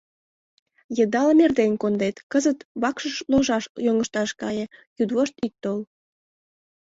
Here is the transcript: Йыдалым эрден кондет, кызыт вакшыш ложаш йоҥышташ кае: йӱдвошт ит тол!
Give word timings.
Йыдалым 0.97 1.39
эрден 1.45 1.73
кондет, 1.81 2.15
кызыт 2.31 2.59
вакшыш 2.81 3.15
ложаш 3.31 3.65
йоҥышташ 3.85 4.29
кае: 4.41 4.65
йӱдвошт 4.97 5.35
ит 5.45 5.53
тол! 5.63 5.79